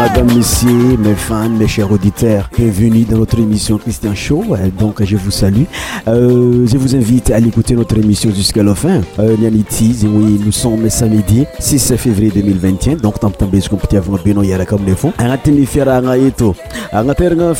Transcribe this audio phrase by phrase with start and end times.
[0.00, 4.42] Madame, messieurs, mes fans, mes chers auditeurs, bienvenue dans notre émission Christian Show.
[4.52, 5.64] Euh, donc, je vous salue.
[6.08, 9.02] Euh, je vous invite à l'écouter notre émission jusqu'à la fin.
[9.18, 12.96] Euh, oui, nous sommes samedi 6 février 2021.
[12.96, 15.12] Donc, tant que je compte avant Beno Yarakam Nefo.
[15.18, 16.56] vous, Fiaranga Eto.
[16.92, 17.52] Agaterna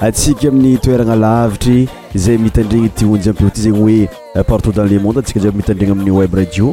[0.00, 4.84] atsika amin'ny toerana lavitry zay mitandregny ty onjy ampio ty zegny hoe euh, partout dans
[4.84, 6.72] le monde atsika jiaby mitandregny amin'ny web radio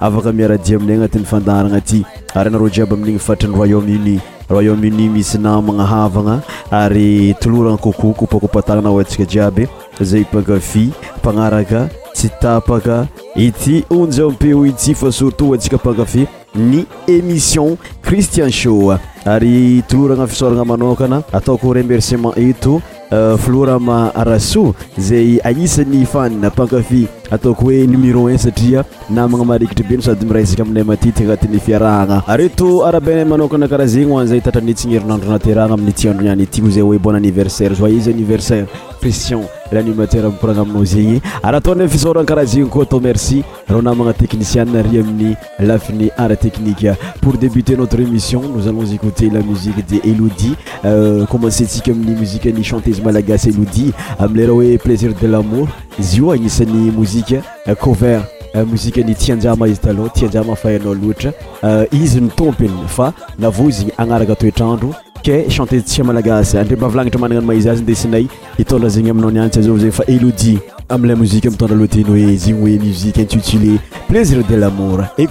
[0.00, 2.04] afaka miaradi aminay anatinnyfandarana aty
[2.34, 6.40] ary anaro jiaby amin'igny fatriny royaume-uni royaume-uni misy namagna havana
[6.70, 9.68] ary tolorana kokokopakopataana oantsika jiaby
[10.00, 16.86] zay pankafy mpanaraka tsy tapaka ity onja mpi o ity fa surtot atsika pankafy ny
[17.08, 22.80] émission cristian sho ary tolorana fisorana manokana ataoko remersement eto
[23.12, 29.94] euh, florama raso zay aisany fania pankafy ataoko hoe numéro un satria namagna marikitry be
[29.96, 34.72] no sady miraisika aminay matity agnatin'ny fiarahagna reto arabe manokana karaha zegny ho an'izay tatrany
[34.74, 38.64] tsignerinandro naterahagna amin'ny ty andro niany ity ho zay hoe bon anniversaire joyeux anniversaire
[39.00, 44.12] pression l'animateur mikoragna aminao zegny ary ataonay fisaorana karaha zegny koa atao merci raha namagna
[44.14, 46.88] technicienne ary amin'ny lafiny art technique
[47.20, 50.56] pour débuter notre émission nous allons écouter la musique de Elodie
[50.86, 55.68] euh, commencer tsika amin'ny musique ny chanteuse malagasy Elodie amin'ny lera hoe plaisir de l'amour
[55.98, 58.22] izy io agnisan'ny mozike euh, covert
[58.54, 61.30] euh, mozikeny tianjiah maizy tala tianjiah mafahyanao loatra
[61.64, 64.92] euh, izy nytompiny fa navozgny anaraka toetrandro
[65.22, 68.26] kechante tsya malagasy andre mba avilanitra mananao maizy azydesinay
[68.58, 72.78] hitondra zegny aminao niantsy aza zegny fa élodi amila mozie mitondra loteny oe zegny oe
[72.84, 75.26] musiqe intitulé plaisir de lamourteai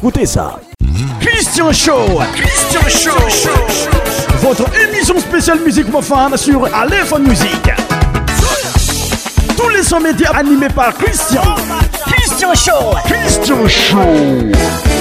[9.57, 11.41] tous les sommets médias animés par Christian.
[12.05, 12.95] Christian Show.
[13.05, 14.96] Christian Show.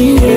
[0.00, 0.35] me.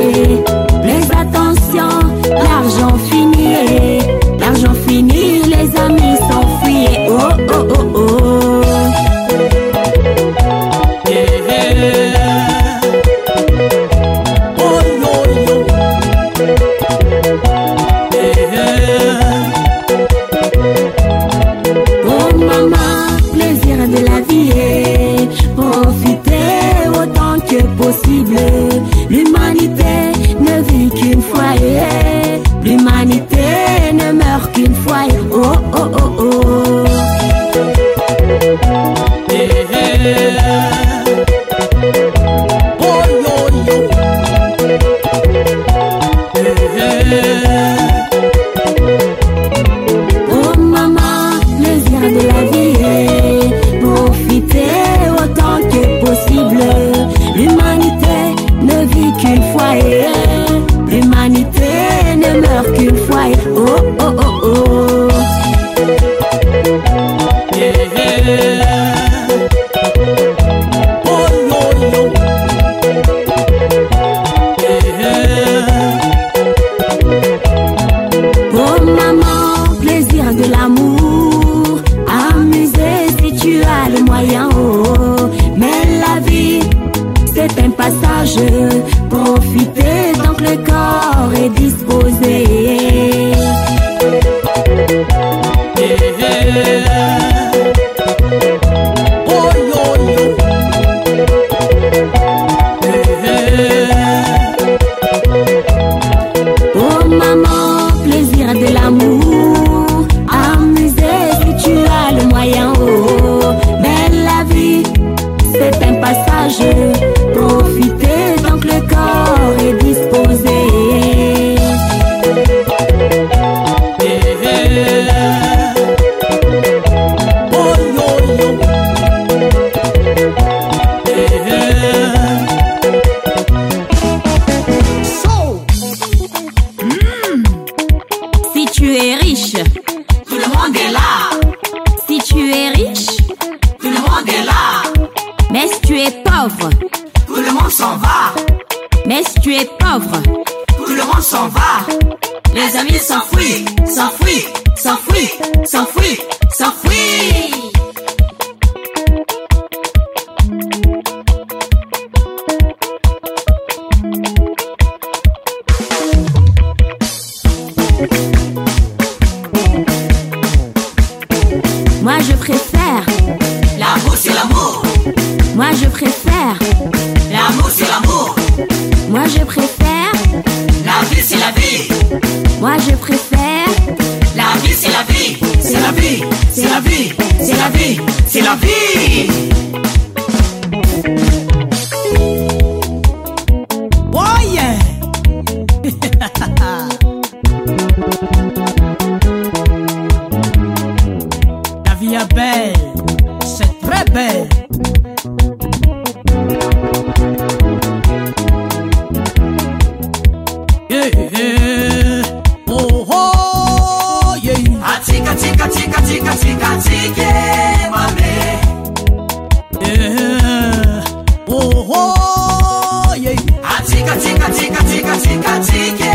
[223.99, 226.08] chica, chica, chica, chica, chica, chica.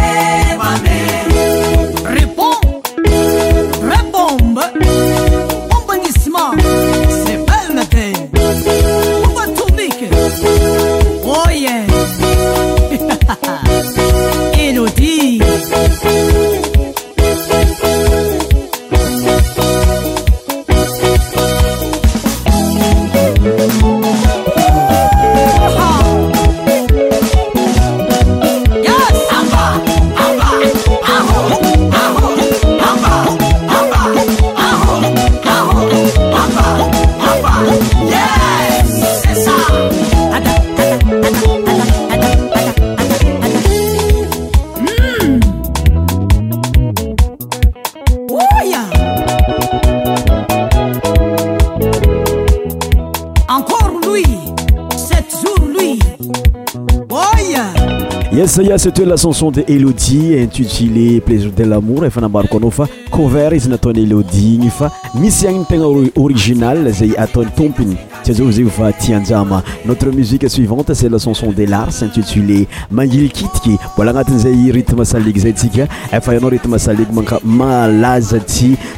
[58.85, 64.03] C'était la chanson de Elodie intitulée Plaisir de l'amour et fana anao cover izy nataony
[64.05, 67.97] Elodie igny fa misy agny tegna original zay ataony
[68.33, 77.07] zaatianjama notre musiqe suivante celachanson de larsintitulé manilikitiky mbola agnatinyzayrytme salig zaysika efaaaorte saig
[77.45, 78.41] mazay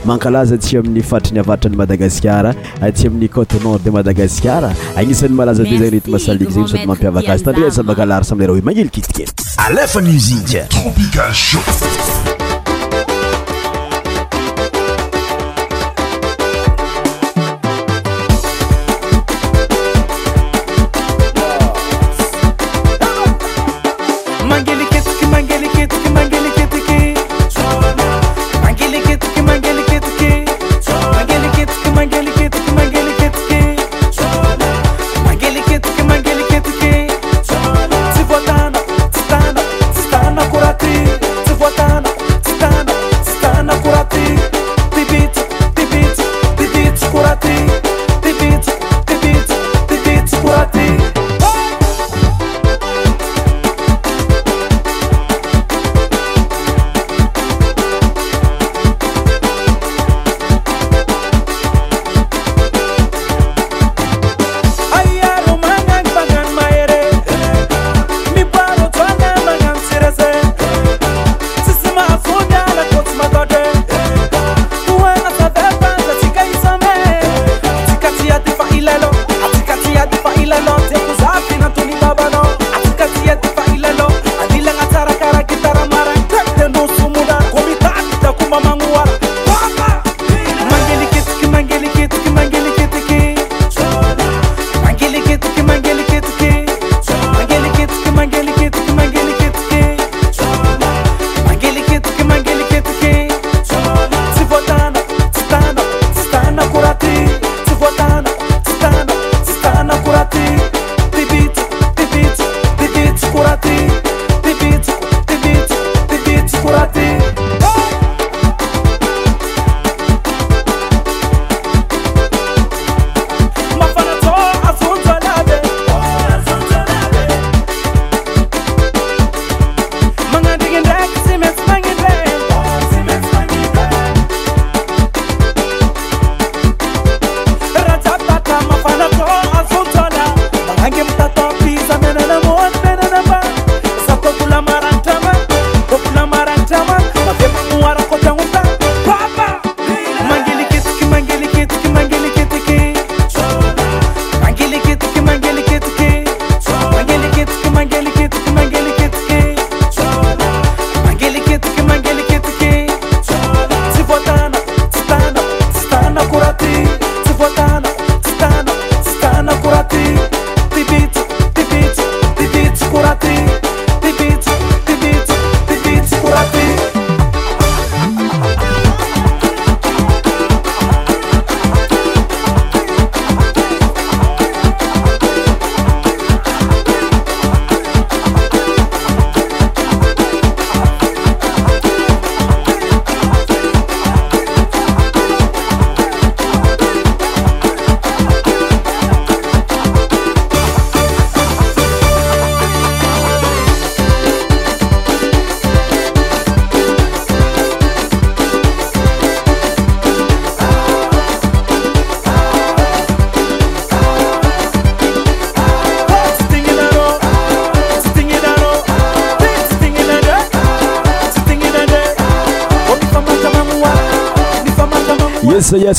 [0.04, 6.38] makalazayamin'ny fatriny avatrany madagascar eh, ty amin'ny cote nord de madagascar anisan'ny alaza yzyrtme sai
[6.70, 8.90] zymamiavakazytdrbakaaermaniiii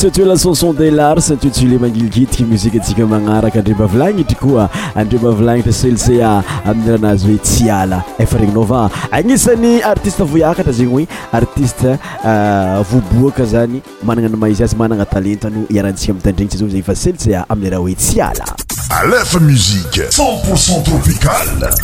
[0.06, 5.72] stoe la chanson de lar santutule mangiligidiky musike tsika magnaraka andreomba vilagnitry koa andremba vilanitry
[5.72, 11.08] celcea aminy raha nazy hoe tsy ala efa regninao va agnisan'ny artiste voyakatra zegny hoe
[11.32, 16.68] artiste euh, voboaka zany managna na mahaizy azy managna talenta no iarantsika miny tandregnitsy zao
[16.68, 18.54] zay efa celcea aminy raha hoe tsy ala
[19.02, 21.74] alefa musiqe c0nt pourcent tropicale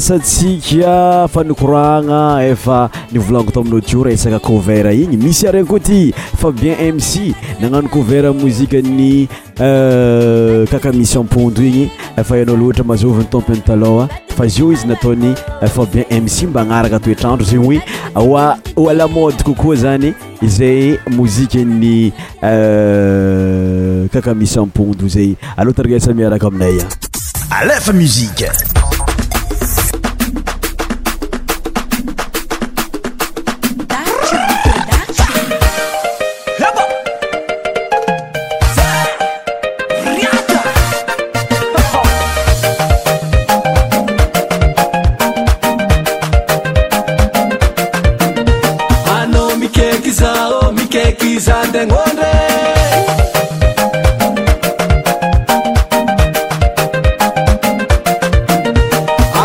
[0.00, 6.20] satsika fanikorana efanvlango t aminao ioresaaoe iny misy aray ko ty euh, ah.
[6.36, 9.28] fa bien mc nanano oetmoziyamisyinaomizyat
[15.68, 17.80] fabien mci mba anaraka toetrandro zegny
[18.14, 18.52] oe
[18.90, 22.12] alamode kokoa zany zaymoiyaispoaaaainayea
[27.52, 27.92] euh, ah.
[27.92, 28.08] mi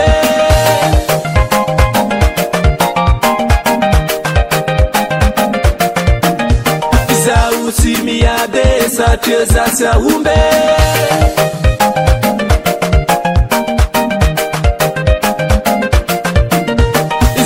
[9.03, 10.35] atezasaumbe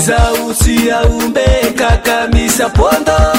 [0.06, 1.46] zautiaumbe
[1.78, 3.38] kakamisa pondo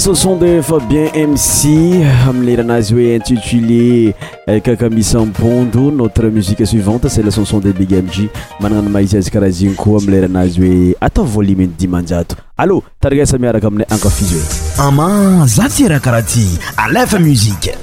[0.00, 4.14] sanson de fa bien mci amieranazy hoe intitulier
[4.46, 8.28] eikakamis euh, mpondro notre musique suivante c'est la chanson de bigmg
[8.60, 13.66] manana ny maizyazy karaha zegny koa amileranazy hoe atao volimi ny dimanjato allô tariasa miaraka
[13.66, 14.38] aminay anka fusio
[14.78, 17.74] ama za ty raha karaha ty alefa musike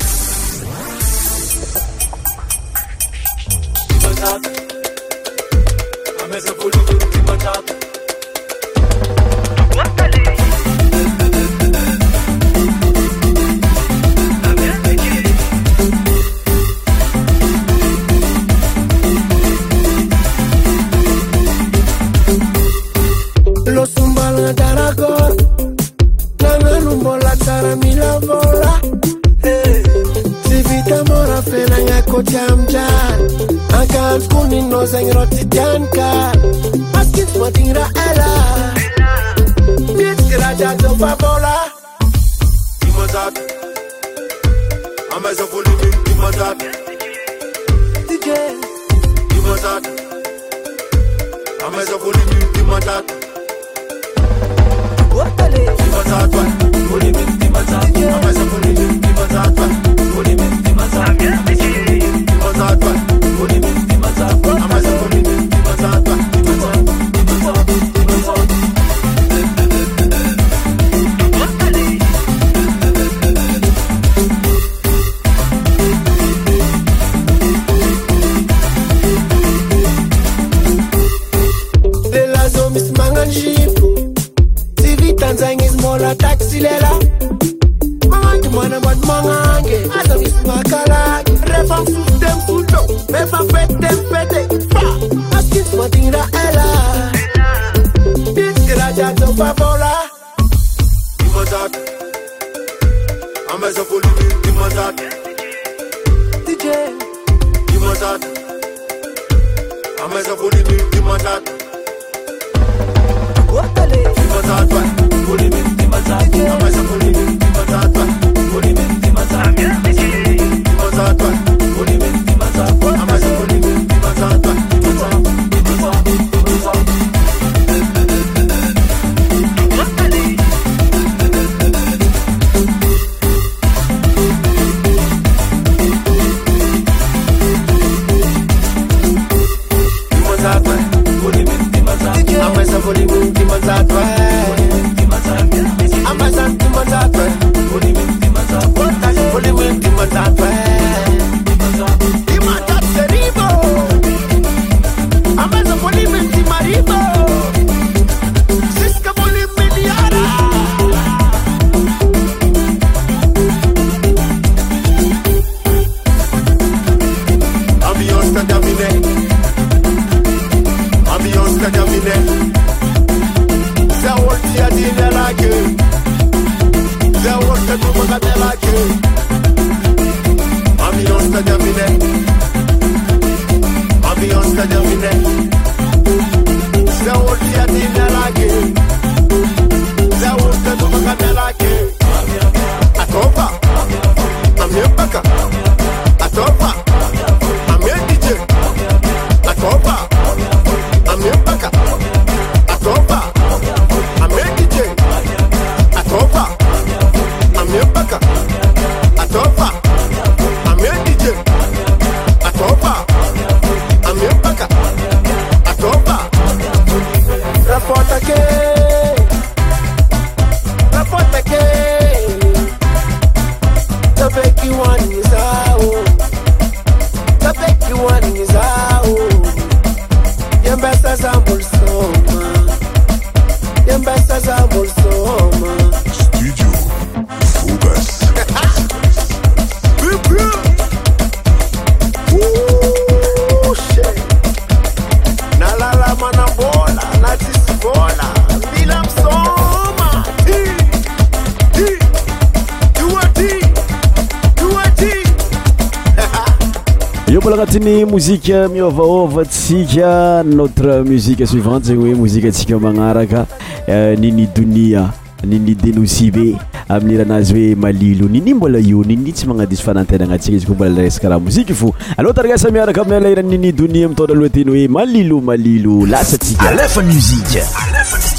[257.56, 263.46] anatin'ny mozika miôvaôvatsika notre musique suivante zegny hoe mozika atsika magnaraka
[263.88, 265.06] euh, nini donia
[265.48, 266.46] nini denosi be
[266.90, 271.02] amin'ny irahanazy hoe malilo nini mbola io nini tsy magnadiso fanantenana atsika izy koa mbola
[271.02, 274.70] resaka raha moziky fo aloha taragasa miaraka amin'ny alahira nini donia mi tondna aloha teny
[274.74, 278.35] hoe malilo malilo lasatsika aeamsi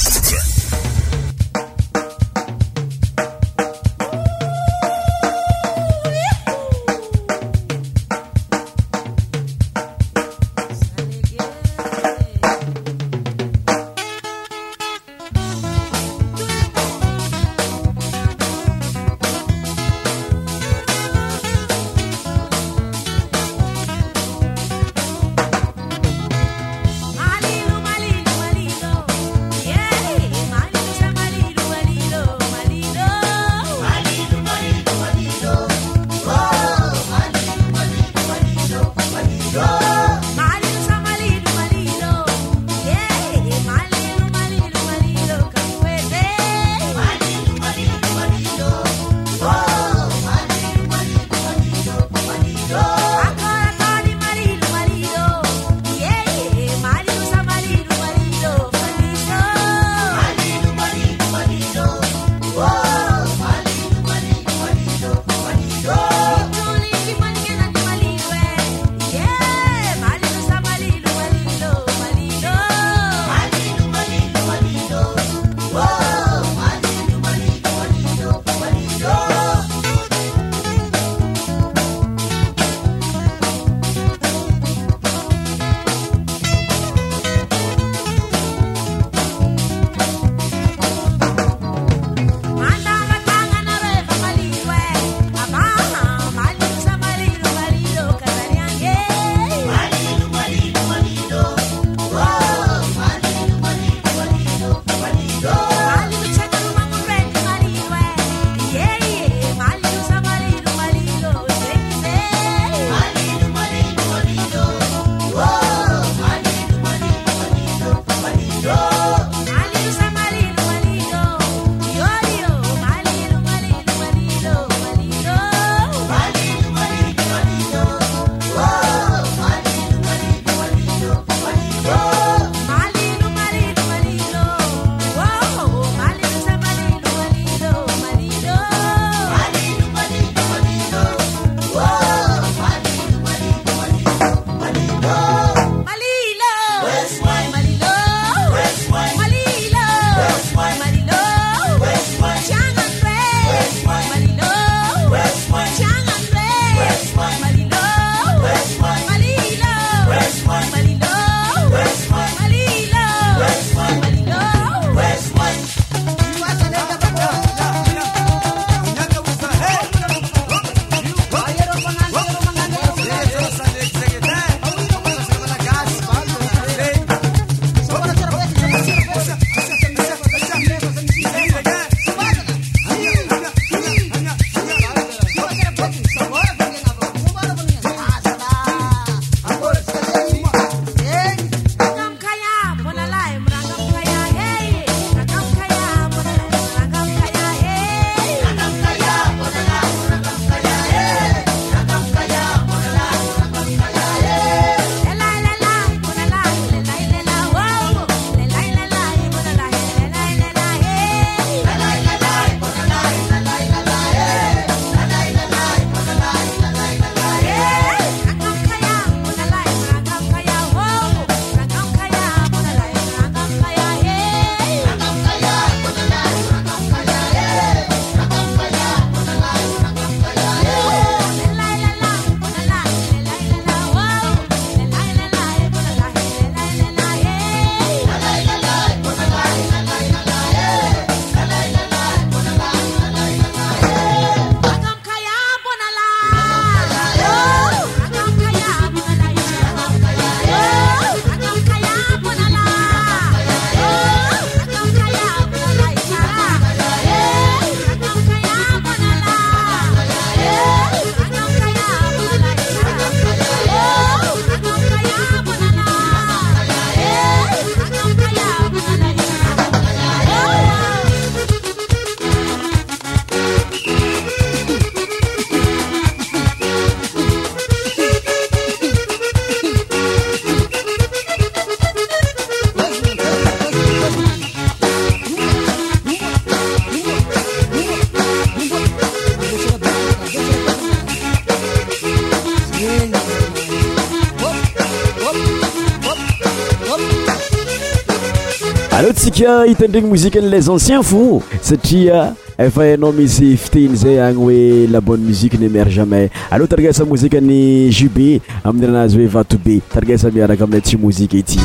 [298.97, 302.21] aloa tsika hitandrigny mozike ny les ancien fo satria
[302.65, 307.91] efa hainao misy fitehiny zay agny hoe labonne musike ny mar jamais alôha tarigasa mozikany
[307.93, 308.17] jub
[308.65, 311.59] aminiranazy hoe vato be tarigesa miaraka aminay tsy mozike ity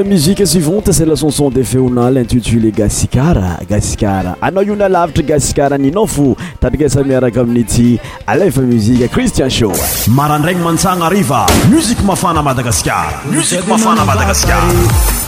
[0.06, 5.78] musique suivante set la chanson de feonale intitulé gasikara gasikara anao io na lavitra gasikara
[5.78, 9.72] ninao fo tatrika samiaraka amin'ty alefa muzikue christian show
[10.10, 15.26] marandraigny mantsagna ariva musiqe mafana madagaskara musik mafana madagaskaar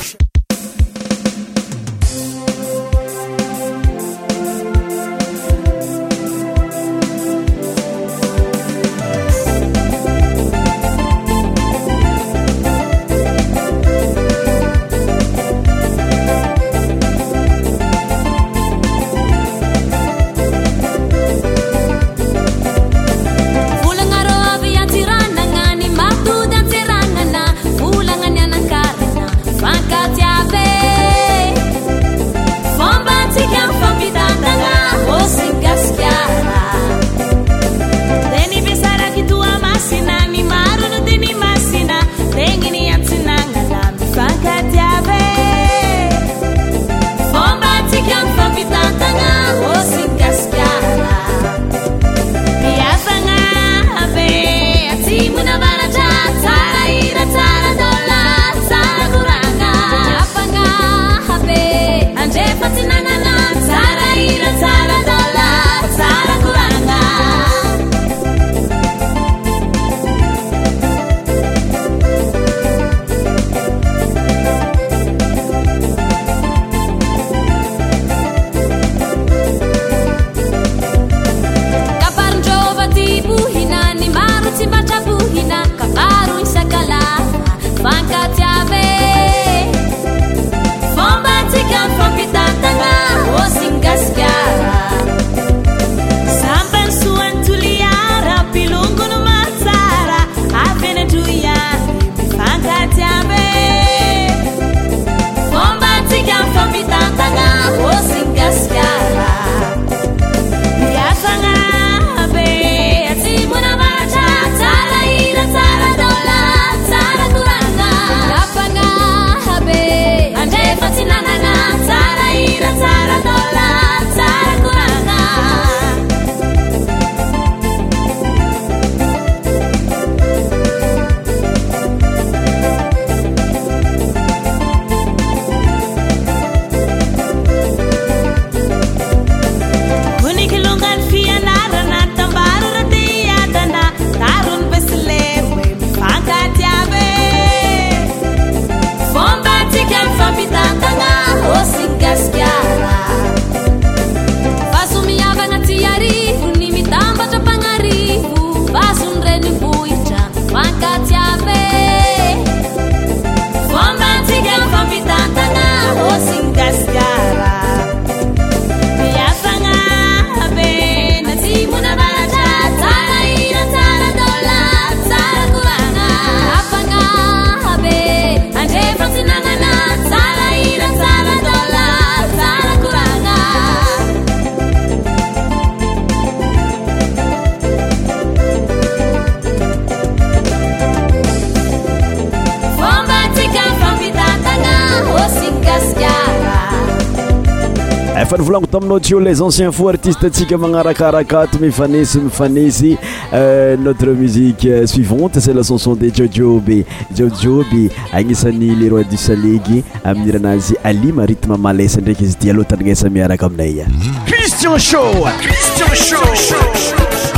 [198.21, 202.97] efa ny volagno les anciens fo artiste atsika magnarakaraka ato mifanesy mifanesy
[203.33, 206.83] euh, notre musique euh, suivante c'est la chanson de jojoby
[207.15, 213.85] jojoby agnisan'ny le roi du salegy amin'iranazy alima rythme malesa ndraiky izy ty miaraka aminay
[214.25, 216.95] christian show christian show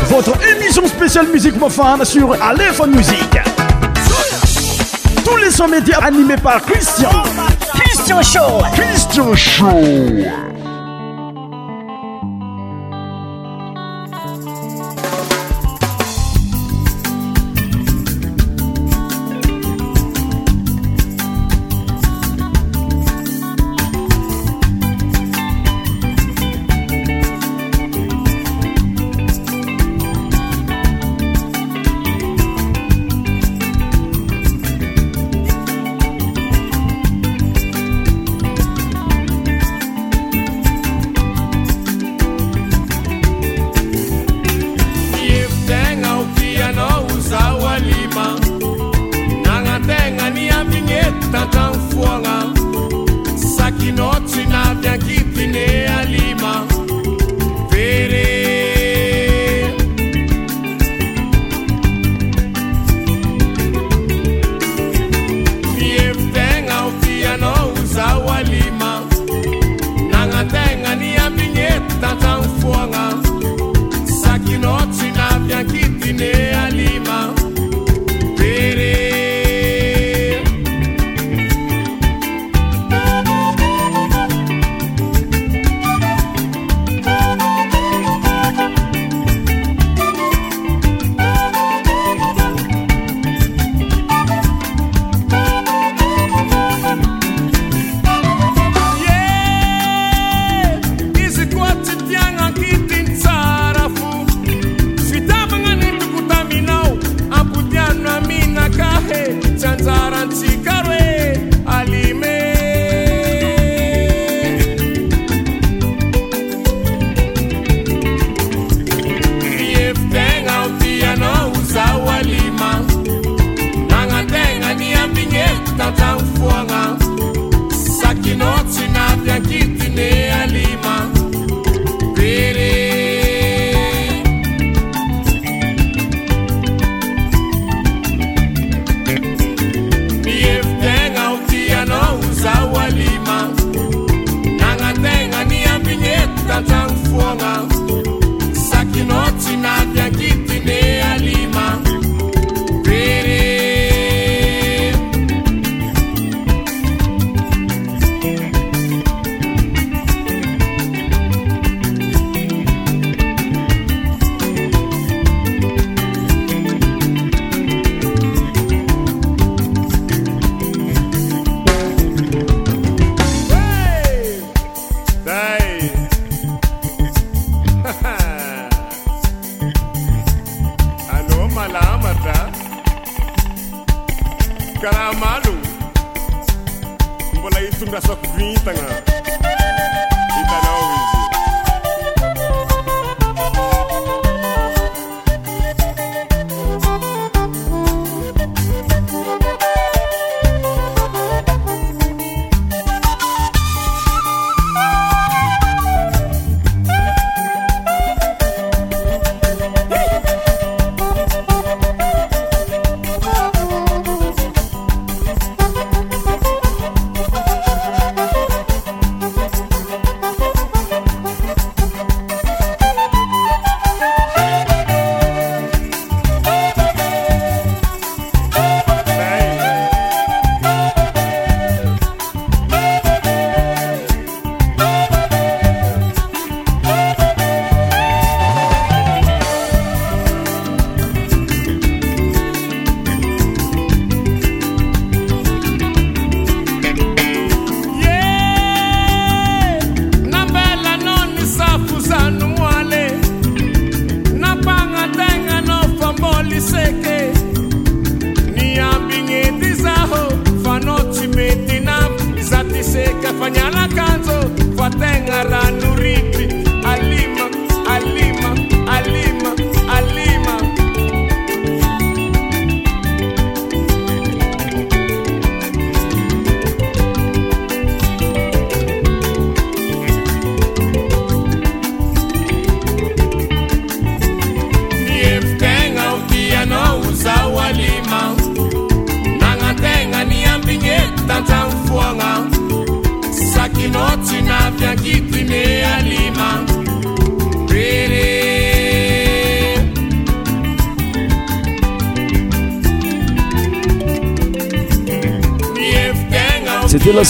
[0.10, 3.38] votre émission spéciale musique mofana sur alefa musique
[5.24, 7.10] tous les sons médias animés par christian
[8.04, 8.42] شو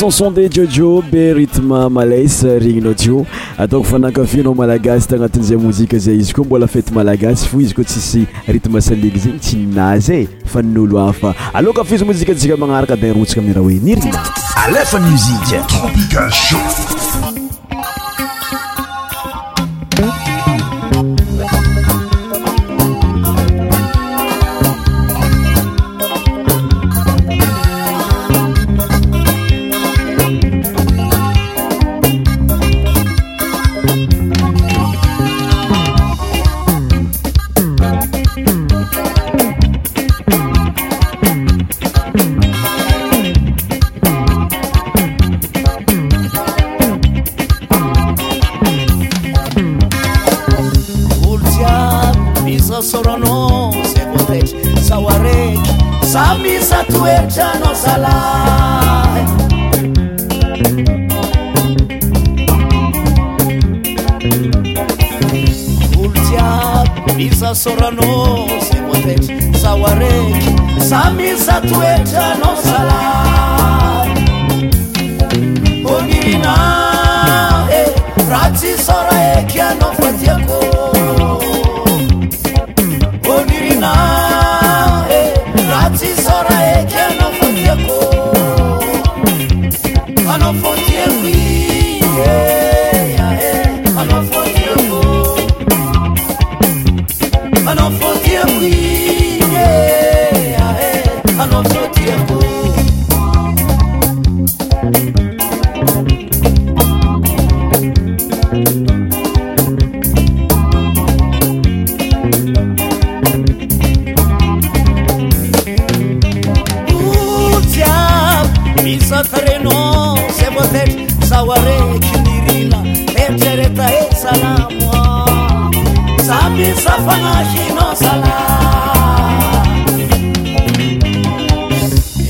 [0.09, 3.25] son de jojo be rythme malesa regninao ty o
[3.57, 7.75] ataoko fa nankafianao malagasy t agnatin'zay mozika zay izy koa mbola fety malagasy fo izy
[7.75, 12.95] koa tsisy rithme salige zegny tsy na zay fa nin'olo hafa alokafizy mozika tsika manaraka
[12.95, 13.97] dinrotsika amiraha hoe nir
[14.61, 15.21] aeaymz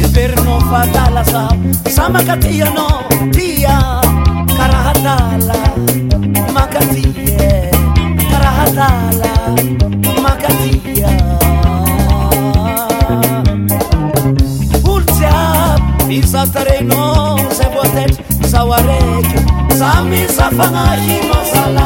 [0.04, 1.42] ibermofatalasa
[1.96, 2.88] samakatiano
[3.36, 3.76] tia
[4.58, 5.58] karahatala
[6.56, 7.50] makatie
[8.32, 9.34] karahatala
[10.26, 11.10] makatia
[14.92, 15.36] oltia
[16.20, 17.04] izatareno
[17.60, 18.14] seboatet
[18.52, 19.28] sawarek
[19.80, 21.86] samisafanainosala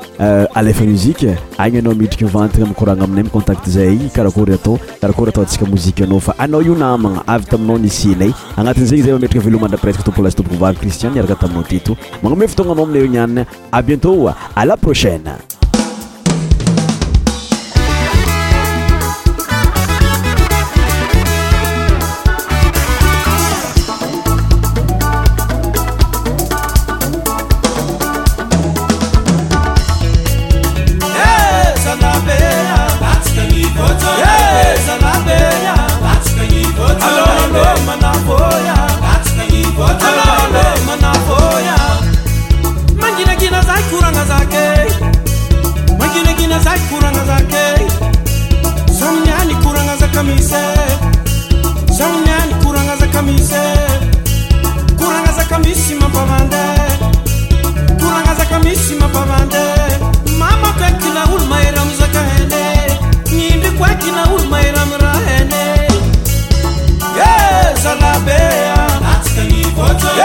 [0.55, 5.43] alfa euh, muzike aigny anao miidriky iivantina mikoragna aminay micontacte zaygny karakory atao karakôry atao
[5.43, 10.03] ntsika mozikaanao fa anao io namagna avy taminao nisyenay agnatin' zegny zay mametraka velomandra presque
[10.03, 14.35] tompo lasy tomboka mvavy cristian iaraka taminao teto magnome fotonanao amin'ny erinianiny a bientôt a
[14.55, 15.31] à la prochaine
[70.13, 70.23] Hello,